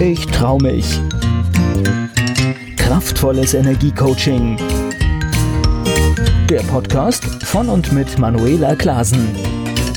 [0.00, 1.00] Ich trau mich.
[2.76, 4.56] Kraftvolles Energiecoaching.
[6.48, 9.34] Der Podcast von und mit Manuela Klasen.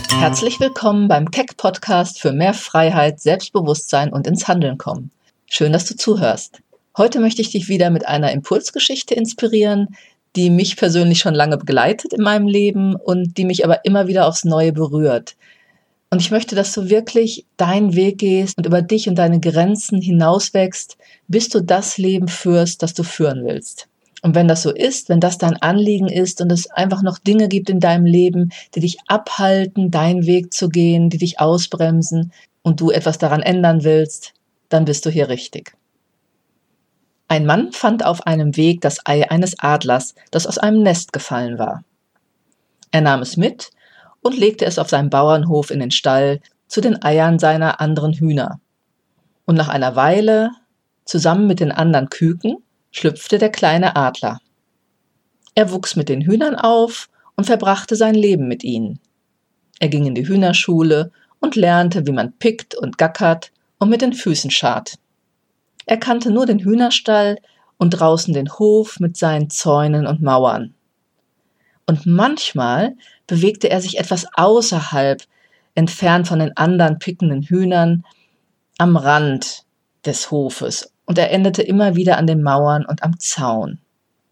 [0.09, 5.11] Herzlich willkommen beim Keck Podcast für mehr Freiheit, Selbstbewusstsein und ins Handeln kommen.
[5.45, 6.61] Schön, dass du zuhörst.
[6.97, 9.95] Heute möchte ich dich wieder mit einer Impulsgeschichte inspirieren,
[10.35, 14.27] die mich persönlich schon lange begleitet in meinem Leben und die mich aber immer wieder
[14.27, 15.35] aufs Neue berührt.
[16.11, 20.01] Und ich möchte, dass du wirklich deinen Weg gehst und über dich und deine Grenzen
[20.01, 20.97] hinauswächst,
[21.29, 23.87] bis du das Leben führst, das du führen willst.
[24.21, 27.47] Und wenn das so ist, wenn das dein Anliegen ist und es einfach noch Dinge
[27.47, 32.81] gibt in deinem Leben, die dich abhalten, deinen Weg zu gehen, die dich ausbremsen und
[32.81, 34.33] du etwas daran ändern willst,
[34.67, 35.77] dann bist du hier richtig.
[37.29, 41.57] Ein Mann fand auf einem Weg das Ei eines Adlers, das aus einem Nest gefallen
[41.57, 41.85] war.
[42.91, 43.71] Er nahm es mit
[44.21, 48.59] und legte es auf seinem Bauernhof in den Stall zu den Eiern seiner anderen Hühner.
[49.45, 50.51] Und nach einer Weile,
[51.05, 52.57] zusammen mit den anderen Küken,
[52.91, 54.39] schlüpfte der kleine Adler.
[55.55, 58.99] Er wuchs mit den Hühnern auf und verbrachte sein Leben mit ihnen.
[59.79, 64.13] Er ging in die Hühnerschule und lernte, wie man pickt und gackert und mit den
[64.13, 64.95] Füßen schart.
[65.85, 67.37] Er kannte nur den Hühnerstall
[67.77, 70.75] und draußen den Hof mit seinen Zäunen und Mauern.
[71.91, 72.95] Und manchmal
[73.27, 75.23] bewegte er sich etwas außerhalb,
[75.75, 78.05] entfernt von den anderen pickenden Hühnern,
[78.77, 79.65] am Rand
[80.05, 83.79] des Hofes, und er endete immer wieder an den Mauern und am Zaun.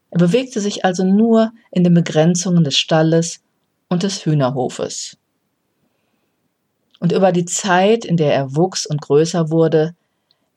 [0.09, 3.41] Er bewegte sich also nur in den Begrenzungen des Stalles
[3.89, 5.17] und des Hühnerhofes.
[7.01, 9.95] Und über die Zeit, in der er wuchs und größer wurde,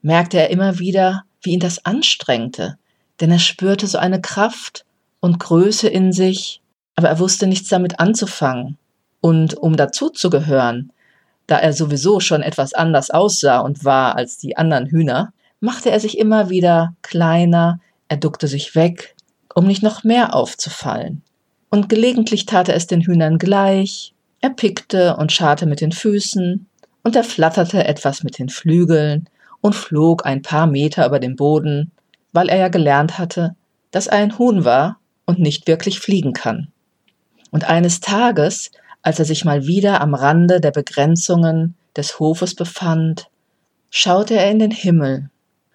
[0.03, 2.79] merkte er immer wieder, wie ihn das anstrengte,
[3.21, 4.85] denn er spürte so eine Kraft
[5.19, 6.62] und Größe in sich,
[6.97, 8.79] aber er wusste nichts damit anzufangen.
[9.21, 10.93] Und um dazuzugehören,
[11.47, 16.01] da er sowieso schon etwas anders aussah und war als die anderen Hühner, machte er
[16.01, 19.15] sich immer wieder kleiner, er duckte sich weg,
[19.55, 21.23] um nicht noch mehr aufzufallen.
[21.71, 26.67] Und gelegentlich tat er es den Hühnern gleich, er pickte und scharte mit den Füßen,
[27.05, 29.29] und er flatterte etwas mit den Flügeln
[29.61, 31.93] und flog ein paar Meter über den Boden,
[32.33, 33.57] weil er ja gelernt hatte,
[33.91, 36.72] dass er ein Huhn war und nicht wirklich fliegen kann.
[37.53, 43.29] Und eines Tages, als er sich mal wieder am Rande der Begrenzungen des Hofes befand,
[43.91, 45.29] schaute er in den Himmel,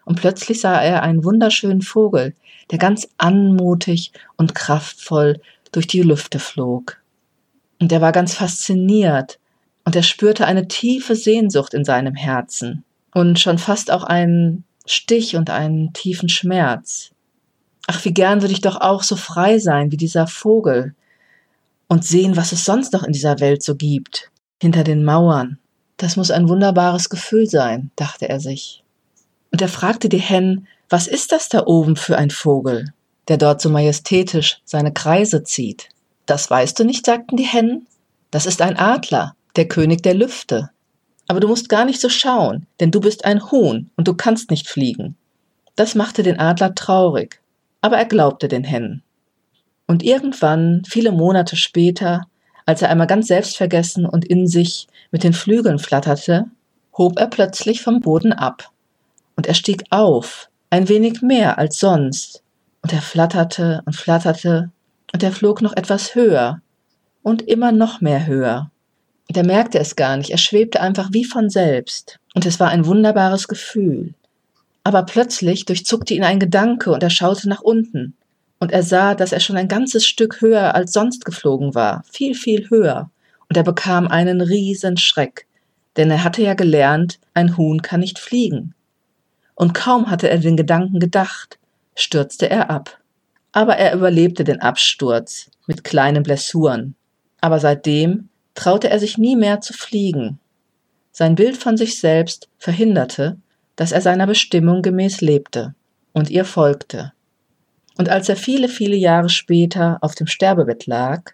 [0.04, 2.34] und plötzlich sah er einen wunderschönen Vogel,
[2.72, 5.40] der ganz anmutig und kraftvoll
[5.72, 6.98] durch die Lüfte flog.
[7.80, 9.40] Und er war ganz fasziniert,
[9.86, 12.84] und er spürte eine tiefe Sehnsucht in seinem Herzen
[13.14, 17.12] und schon fast auch einen Stich und einen tiefen Schmerz.
[17.86, 20.94] Ach, wie gern würde ich doch auch so frei sein wie dieser Vogel,
[21.88, 24.31] und sehen, was es sonst noch in dieser Welt so gibt,
[24.62, 25.59] hinter den Mauern.
[25.98, 28.84] Das muss ein wunderbares Gefühl sein, dachte er sich.
[29.52, 32.94] Und er fragte die Hennen, was ist das da oben für ein Vogel,
[33.28, 35.90] der dort so majestätisch seine Kreise zieht?
[36.25, 37.88] Das weißt du nicht, sagten die Hennen.
[38.31, 40.69] Das ist ein Adler, der König der Lüfte.
[41.28, 44.52] Aber du musst gar nicht so schauen, denn du bist ein Huhn und du kannst
[44.52, 45.16] nicht fliegen.
[45.75, 47.42] Das machte den Adler traurig,
[47.81, 49.04] aber er glaubte den Hennen.
[49.88, 52.28] Und irgendwann, viele Monate später,
[52.66, 56.46] als er einmal ganz selbstvergessen und in sich mit den Flügeln flatterte,
[56.98, 58.70] hob er plötzlich vom Boden ab.
[59.38, 62.44] Und er stieg auf, ein wenig mehr als sonst.
[62.81, 64.72] Und er flatterte und flatterte,
[65.14, 66.62] und er flog noch etwas höher
[67.24, 68.69] und immer noch mehr höher.
[69.30, 72.19] Und er merkte es gar nicht, er schwebte einfach wie von selbst.
[72.36, 74.14] Und es war ein wunderbares Gefühl.
[74.84, 78.16] Aber plötzlich durchzuckte ihn ein Gedanke und er schaute nach unten
[78.59, 82.35] und er sah, dass er schon ein ganzes Stück höher als sonst geflogen war, viel,
[82.35, 83.09] viel höher,
[83.50, 85.47] und er bekam einen riesen Schreck,
[85.95, 88.73] denn er hatte ja gelernt, ein Huhn kann nicht fliegen.
[89.56, 91.57] Und kaum hatte er den Gedanken gedacht,
[91.95, 93.00] stürzte er ab.
[93.51, 96.95] Aber er überlebte den Absturz mit kleinen Blessuren.
[97.41, 100.39] Aber seitdem traute er sich nie mehr zu fliegen.
[101.12, 103.38] Sein Bild von sich selbst verhinderte,
[103.75, 105.74] dass er seiner Bestimmung gemäß lebte
[106.13, 107.13] und ihr folgte.
[107.98, 111.32] Und als er viele, viele Jahre später auf dem Sterbebett lag,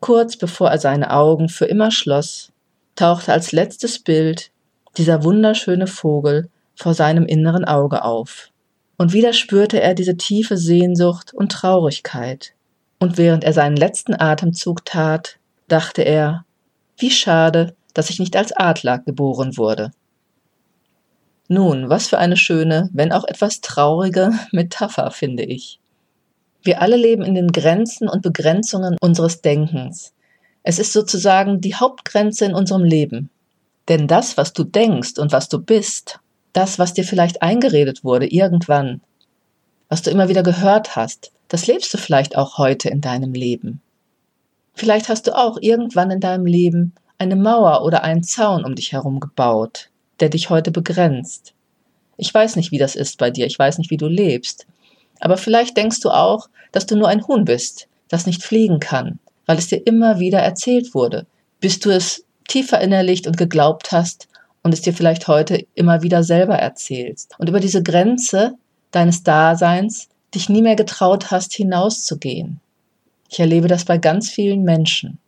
[0.00, 2.52] kurz bevor er seine Augen für immer schloss,
[2.94, 4.50] tauchte als letztes Bild
[4.96, 8.50] dieser wunderschöne Vogel vor seinem inneren Auge auf.
[8.96, 12.54] Und wieder spürte er diese tiefe Sehnsucht und Traurigkeit.
[12.98, 16.44] Und während er seinen letzten Atemzug tat, dachte er,
[16.96, 19.90] wie schade, dass ich nicht als Adler geboren wurde.
[21.48, 25.78] Nun, was für eine schöne, wenn auch etwas traurige Metapher, finde ich.
[26.62, 30.12] Wir alle leben in den Grenzen und Begrenzungen unseres Denkens.
[30.64, 33.30] Es ist sozusagen die Hauptgrenze in unserem Leben.
[33.88, 36.18] Denn das, was du denkst und was du bist,
[36.56, 39.02] Das, was dir vielleicht eingeredet wurde, irgendwann,
[39.90, 43.82] was du immer wieder gehört hast, das lebst du vielleicht auch heute in deinem Leben.
[44.72, 48.92] Vielleicht hast du auch irgendwann in deinem Leben eine Mauer oder einen Zaun um dich
[48.92, 49.90] herum gebaut,
[50.20, 51.52] der dich heute begrenzt.
[52.16, 54.66] Ich weiß nicht, wie das ist bei dir, ich weiß nicht, wie du lebst,
[55.20, 59.18] aber vielleicht denkst du auch, dass du nur ein Huhn bist, das nicht fliegen kann,
[59.46, 61.26] weil es dir immer wieder erzählt wurde,
[61.60, 64.28] bis du es tief verinnerlicht und geglaubt hast
[64.62, 68.54] und es dir vielleicht heute immer wieder selber erzählst und über diese Grenze
[68.90, 72.60] deines Daseins dich nie mehr getraut hast, hinauszugehen.
[73.28, 75.18] Ich erlebe das bei ganz vielen Menschen.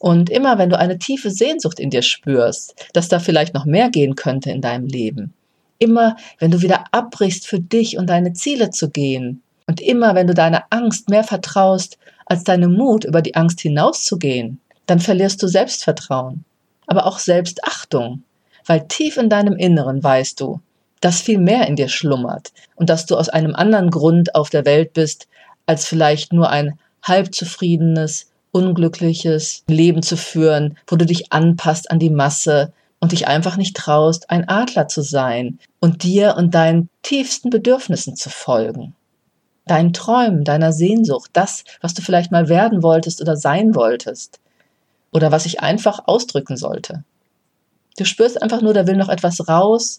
[0.00, 3.90] Und immer wenn du eine tiefe Sehnsucht in dir spürst, dass da vielleicht noch mehr
[3.90, 5.34] gehen könnte in deinem Leben,
[5.78, 10.26] immer wenn du wieder abbrichst für dich und deine Ziele zu gehen, und immer wenn
[10.26, 15.46] du deiner Angst mehr vertraust als deinem Mut, über die Angst hinauszugehen, dann verlierst du
[15.46, 16.44] Selbstvertrauen,
[16.88, 18.24] aber auch Selbstachtung,
[18.66, 20.60] weil tief in deinem Inneren weißt du,
[21.00, 24.64] dass viel mehr in dir schlummert und dass du aus einem anderen Grund auf der
[24.64, 25.28] Welt bist,
[25.66, 31.98] als vielleicht nur ein halb zufriedenes, unglückliches Leben zu führen, wo du dich anpasst an
[31.98, 36.88] die Masse und dich einfach nicht traust, ein Adler zu sein und dir und deinen
[37.02, 38.94] tiefsten Bedürfnissen zu folgen.
[39.66, 44.40] Deinen Träumen, deiner Sehnsucht, das, was du vielleicht mal werden wolltest oder sein wolltest
[45.12, 47.04] oder was ich einfach ausdrücken sollte.
[47.96, 49.98] Du spürst einfach nur, da will noch etwas raus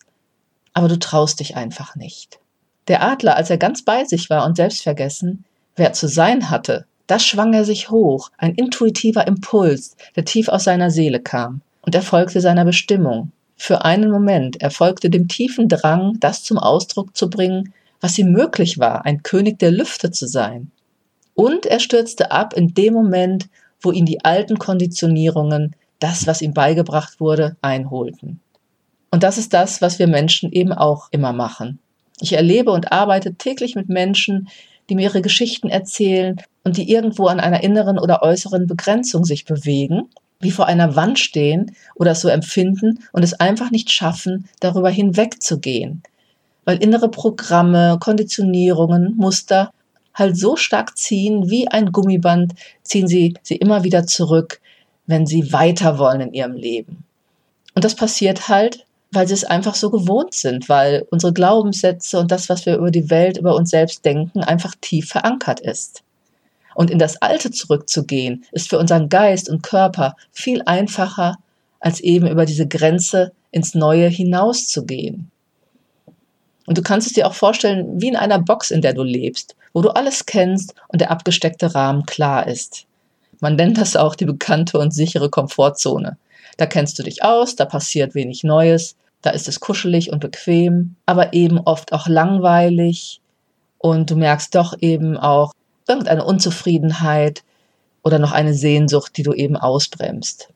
[0.73, 2.39] aber du traust dich einfach nicht.
[2.87, 5.45] Der Adler, als er ganz bei sich war und selbstvergessen,
[5.75, 10.63] wer zu sein hatte, das schwang er sich hoch, ein intuitiver Impuls, der tief aus
[10.63, 13.33] seiner Seele kam, und er folgte seiner Bestimmung.
[13.57, 14.71] Für einen Moment, er
[15.09, 19.71] dem tiefen Drang, das zum Ausdruck zu bringen, was ihm möglich war, ein König der
[19.71, 20.71] Lüfte zu sein.
[21.35, 23.49] Und er stürzte ab in dem Moment,
[23.81, 28.39] wo ihn die alten Konditionierungen, das, was ihm beigebracht wurde, einholten.
[29.11, 31.79] Und das ist das, was wir Menschen eben auch immer machen.
[32.21, 34.47] Ich erlebe und arbeite täglich mit Menschen,
[34.91, 36.35] die mir ihre Geschichten erzählen
[36.65, 40.09] und die irgendwo an einer inneren oder äußeren Begrenzung sich bewegen,
[40.41, 44.89] wie vor einer Wand stehen oder es so empfinden und es einfach nicht schaffen, darüber
[44.89, 46.03] hinwegzugehen.
[46.65, 49.71] Weil innere Programme, Konditionierungen, Muster
[50.13, 52.51] halt so stark ziehen wie ein Gummiband,
[52.83, 54.59] ziehen sie sie immer wieder zurück,
[55.07, 57.05] wenn sie weiter wollen in ihrem Leben.
[57.75, 62.31] Und das passiert halt, weil sie es einfach so gewohnt sind, weil unsere Glaubenssätze und
[62.31, 66.03] das, was wir über die Welt, über uns selbst denken, einfach tief verankert ist.
[66.75, 71.37] Und in das Alte zurückzugehen, ist für unseren Geist und Körper viel einfacher,
[71.81, 75.29] als eben über diese Grenze ins Neue hinauszugehen.
[76.65, 79.57] Und du kannst es dir auch vorstellen, wie in einer Box, in der du lebst,
[79.73, 82.85] wo du alles kennst und der abgesteckte Rahmen klar ist.
[83.41, 86.17] Man nennt das auch die bekannte und sichere Komfortzone.
[86.57, 90.95] Da kennst du dich aus, da passiert wenig Neues, da ist es kuschelig und bequem,
[91.05, 93.21] aber eben oft auch langweilig
[93.77, 95.53] und du merkst doch eben auch
[95.87, 97.43] irgendeine Unzufriedenheit
[98.03, 100.49] oder noch eine Sehnsucht, die du eben ausbremst.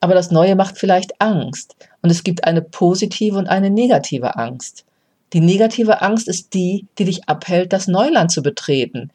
[0.00, 4.84] Aber das Neue macht vielleicht Angst und es gibt eine positive und eine negative Angst.
[5.32, 9.10] Die negative Angst ist die, die dich abhält, das Neuland zu betreten,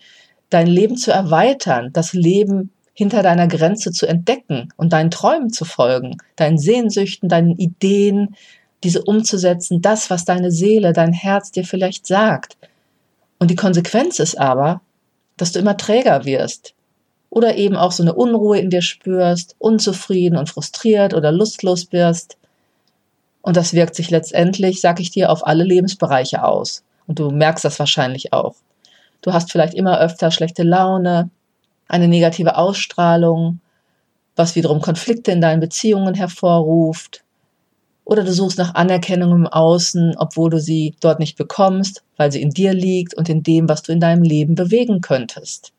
[0.49, 5.65] dein Leben zu erweitern, das Leben hinter deiner Grenze zu entdecken und deinen Träumen zu
[5.65, 8.35] folgen, deinen Sehnsüchten, deinen Ideen,
[8.83, 12.57] diese umzusetzen, das, was deine Seele, dein Herz dir vielleicht sagt.
[13.39, 14.81] Und die Konsequenz ist aber,
[15.35, 16.73] dass du immer träger wirst
[17.29, 22.37] oder eben auch so eine Unruhe in dir spürst, unzufrieden und frustriert oder lustlos wirst.
[23.41, 26.83] Und das wirkt sich letztendlich, sag ich dir, auf alle Lebensbereiche aus.
[27.05, 28.55] Und du merkst das wahrscheinlich auch.
[29.21, 31.29] Du hast vielleicht immer öfter schlechte Laune,
[31.87, 33.59] eine negative Ausstrahlung,
[34.35, 37.23] was wiederum Konflikte in deinen Beziehungen hervorruft.
[38.07, 42.41] Oder du suchst nach Anerkennung im Außen, obwohl du sie dort nicht bekommst, weil sie
[42.41, 45.73] in dir liegt und in dem, was du in deinem Leben bewegen könntest.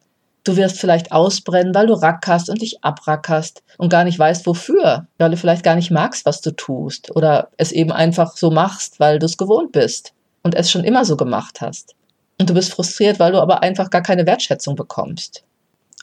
[0.45, 5.07] Du wirst vielleicht ausbrennen, weil du rackerst und dich abrackerst und gar nicht weißt, wofür,
[5.17, 9.01] weil du vielleicht gar nicht magst, was du tust oder es eben einfach so machst,
[9.01, 11.95] weil du es gewohnt bist und es schon immer so gemacht hast.
[12.39, 15.45] Und du bist frustriert, weil du aber einfach gar keine Wertschätzung bekommst.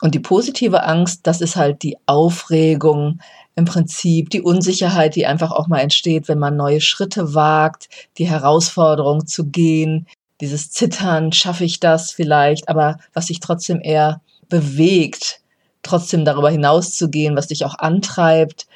[0.02, 3.20] Und die positive Angst, das ist halt die Aufregung,
[3.56, 7.88] im Prinzip die Unsicherheit, die einfach auch mal entsteht, wenn man neue Schritte wagt,
[8.18, 10.08] die Herausforderung zu gehen,
[10.42, 15.40] dieses Zittern, schaffe ich das vielleicht, aber was sich trotzdem eher bewegt,
[15.84, 18.68] trotzdem darüber hinauszugehen, was dich auch antreibt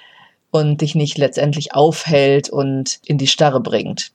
[0.51, 4.13] und dich nicht letztendlich aufhält und in die Starre bringt.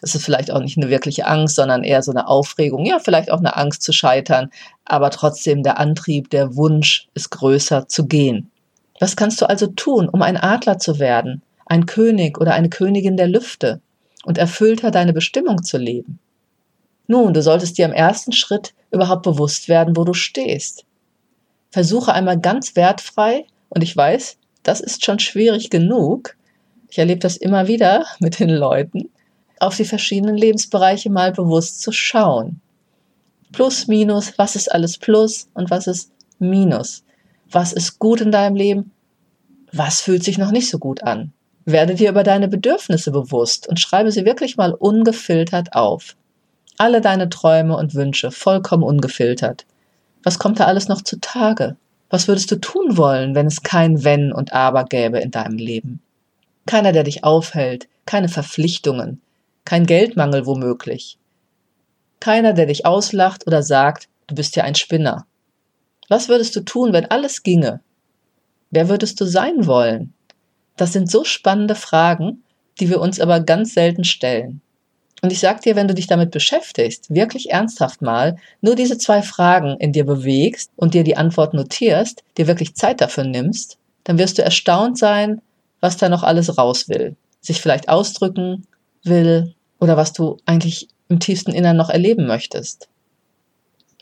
[0.00, 2.84] Das ist vielleicht auch nicht eine wirkliche Angst, sondern eher so eine Aufregung.
[2.84, 4.50] Ja, vielleicht auch eine Angst zu scheitern,
[4.84, 8.50] aber trotzdem der Antrieb, der Wunsch ist größer zu gehen.
[8.98, 13.16] Was kannst du also tun, um ein Adler zu werden, ein König oder eine Königin
[13.16, 13.80] der Lüfte?
[14.24, 16.18] und erfüllter deine Bestimmung zu leben?
[17.06, 20.84] Nun, du solltest dir im ersten Schritt überhaupt bewusst werden, wo du stehst.
[21.70, 26.36] Versuche einmal ganz wertfrei, und ich weiß, das ist schon schwierig genug,
[26.90, 29.08] ich erlebe das immer wieder mit den Leuten,
[29.62, 32.60] auf die verschiedenen Lebensbereiche mal bewusst zu schauen.
[33.52, 37.04] Plus, minus, was ist alles Plus und was ist Minus?
[37.50, 38.90] Was ist gut in deinem Leben?
[39.72, 41.32] Was fühlt sich noch nicht so gut an?
[41.64, 46.16] Werde dir über deine Bedürfnisse bewusst und schreibe sie wirklich mal ungefiltert auf.
[46.78, 49.66] Alle deine Träume und Wünsche vollkommen ungefiltert.
[50.24, 51.76] Was kommt da alles noch zutage?
[52.10, 56.00] Was würdest du tun wollen, wenn es kein Wenn und Aber gäbe in deinem Leben?
[56.66, 59.20] Keiner, der dich aufhält, keine Verpflichtungen,
[59.64, 61.18] kein Geldmangel womöglich.
[62.20, 65.26] Keiner, der dich auslacht oder sagt, du bist ja ein Spinner.
[66.08, 67.80] Was würdest du tun, wenn alles ginge?
[68.70, 70.14] Wer würdest du sein wollen?
[70.76, 72.42] Das sind so spannende Fragen,
[72.80, 74.60] die wir uns aber ganz selten stellen.
[75.20, 79.22] Und ich sag dir, wenn du dich damit beschäftigst, wirklich ernsthaft mal, nur diese zwei
[79.22, 84.18] Fragen in dir bewegst und dir die Antwort notierst, dir wirklich Zeit dafür nimmst, dann
[84.18, 85.40] wirst du erstaunt sein,
[85.80, 87.14] was da noch alles raus will.
[87.40, 88.66] Sich vielleicht ausdrücken
[89.04, 92.88] will oder was du eigentlich im tiefsten Innern noch erleben möchtest.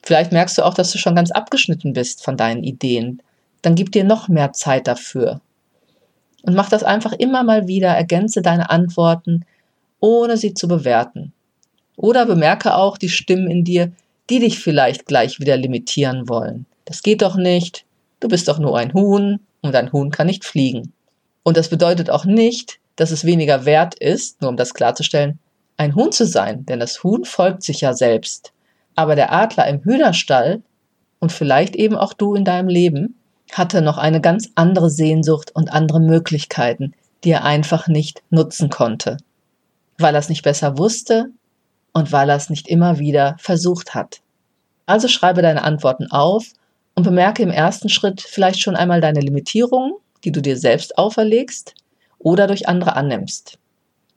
[0.02, 3.22] Vielleicht merkst du auch, dass du schon ganz abgeschnitten bist von deinen Ideen.
[3.62, 5.40] Dann gib dir noch mehr Zeit dafür.
[6.42, 9.44] Und mach das einfach immer mal wieder, ergänze deine Antworten,
[10.00, 11.32] ohne sie zu bewerten.
[11.96, 13.92] Oder bemerke auch die Stimmen in dir,
[14.30, 16.64] die dich vielleicht gleich wieder limitieren wollen.
[16.86, 17.84] Das geht doch nicht,
[18.20, 20.92] du bist doch nur ein Huhn und ein Huhn kann nicht fliegen.
[21.42, 25.38] Und das bedeutet auch nicht, dass es weniger wert ist, nur um das klarzustellen,
[25.78, 28.52] ein Huhn zu sein, denn das Huhn folgt sich ja selbst.
[28.94, 30.60] Aber der Adler im Hühnerstall
[31.18, 33.18] und vielleicht eben auch du in deinem Leben
[33.52, 36.92] hatte noch eine ganz andere Sehnsucht und andere Möglichkeiten,
[37.24, 39.16] die er einfach nicht nutzen konnte,
[39.96, 41.30] weil er es nicht besser wusste
[41.94, 44.20] und weil er es nicht immer wieder versucht hat.
[44.84, 46.48] Also schreibe deine Antworten auf
[46.96, 51.76] und bemerke im ersten Schritt vielleicht schon einmal deine Limitierungen, die du dir selbst auferlegst
[52.20, 53.58] oder durch andere annimmst.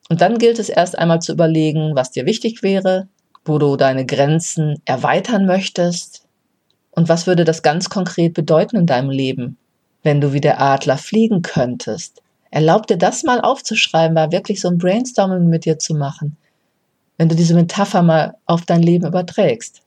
[0.09, 3.07] Und dann gilt es erst einmal zu überlegen, was dir wichtig wäre,
[3.45, 6.25] wo du deine Grenzen erweitern möchtest
[6.91, 9.57] und was würde das ganz konkret bedeuten in deinem Leben,
[10.03, 12.21] wenn du wie der Adler fliegen könntest.
[12.51, 16.37] Erlaub dir das mal aufzuschreiben, war wirklich so ein Brainstorming mit dir zu machen.
[17.17, 19.81] Wenn du diese Metapher mal auf dein Leben überträgst.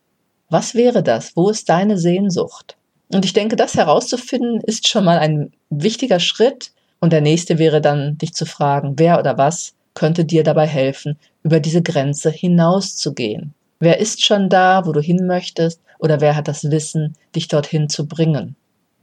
[0.49, 1.37] Was wäre das?
[1.37, 2.77] Wo ist deine Sehnsucht?
[3.13, 6.73] Und ich denke, das herauszufinden ist schon mal ein wichtiger Schritt.
[7.01, 11.19] Und der nächste wäre dann, dich zu fragen, wer oder was könnte dir dabei helfen,
[11.43, 13.55] über diese Grenze hinauszugehen.
[13.79, 17.89] Wer ist schon da, wo du hin möchtest, oder wer hat das Wissen, dich dorthin
[17.89, 18.57] zu bringen?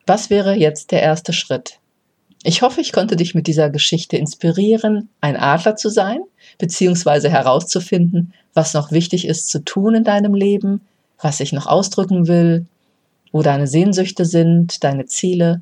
[0.06, 1.80] Was wäre jetzt der erste Schritt?
[2.44, 6.20] Ich hoffe, ich konnte dich mit dieser Geschichte inspirieren, ein Adler zu sein,
[6.58, 10.82] beziehungsweise herauszufinden, was noch wichtig ist zu tun in deinem Leben,
[11.20, 12.66] was ich noch ausdrücken will,
[13.32, 15.62] wo deine Sehnsüchte sind, deine Ziele,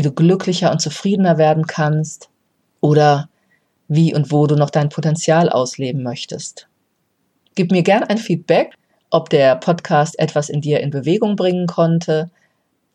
[0.00, 2.30] wie du glücklicher und zufriedener werden kannst
[2.80, 3.28] oder
[3.86, 6.68] wie und wo du noch dein Potenzial ausleben möchtest.
[7.54, 8.72] Gib mir gern ein Feedback,
[9.10, 12.30] ob der Podcast etwas in dir in Bewegung bringen konnte.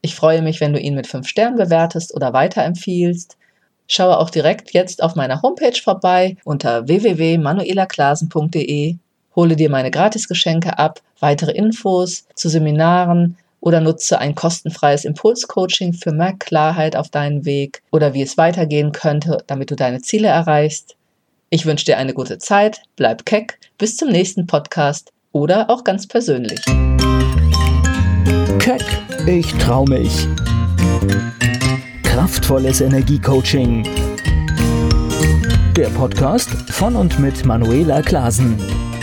[0.01, 3.38] Ich freue mich, wenn du ihn mit fünf Sternen bewertest oder weiterempfiehlst.
[3.85, 8.95] Schaue auch direkt jetzt auf meiner Homepage vorbei unter www.manuelaklasen.de.
[9.35, 16.12] Hole dir meine Gratisgeschenke ab, weitere Infos zu Seminaren oder nutze ein kostenfreies Impulscoaching für
[16.12, 20.95] mehr Klarheit auf deinen Weg oder wie es weitergehen könnte, damit du deine Ziele erreichst.
[21.50, 26.07] Ich wünsche dir eine gute Zeit, bleib keck, bis zum nächsten Podcast oder auch ganz
[26.07, 26.62] persönlich.
[28.60, 28.86] Keck,
[29.25, 30.27] ich trau mich.
[32.03, 33.84] Kraftvolles Energiecoaching.
[35.75, 38.95] Der Podcast von und mit Manuela Klasen.